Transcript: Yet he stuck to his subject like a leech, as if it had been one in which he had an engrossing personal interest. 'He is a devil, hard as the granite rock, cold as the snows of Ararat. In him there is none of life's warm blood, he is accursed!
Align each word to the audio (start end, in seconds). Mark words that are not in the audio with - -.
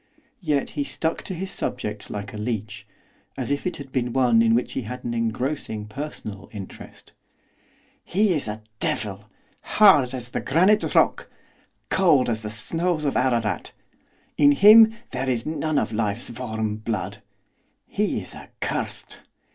Yet 0.41 0.71
he 0.71 0.83
stuck 0.83 1.21
to 1.25 1.35
his 1.35 1.51
subject 1.51 2.09
like 2.09 2.33
a 2.33 2.37
leech, 2.37 2.87
as 3.37 3.51
if 3.51 3.67
it 3.67 3.77
had 3.77 3.91
been 3.91 4.13
one 4.13 4.41
in 4.41 4.55
which 4.55 4.73
he 4.73 4.81
had 4.81 5.03
an 5.03 5.13
engrossing 5.13 5.85
personal 5.85 6.49
interest. 6.51 7.13
'He 8.03 8.33
is 8.33 8.47
a 8.47 8.63
devil, 8.79 9.25
hard 9.61 10.15
as 10.15 10.29
the 10.29 10.41
granite 10.41 10.95
rock, 10.95 11.29
cold 11.91 12.31
as 12.31 12.41
the 12.41 12.49
snows 12.49 13.03
of 13.03 13.15
Ararat. 13.15 13.73
In 14.37 14.53
him 14.53 14.91
there 15.11 15.29
is 15.29 15.45
none 15.45 15.77
of 15.77 15.93
life's 15.93 16.31
warm 16.31 16.77
blood, 16.77 17.21
he 17.85 18.19
is 18.21 18.33
accursed! 18.33 19.19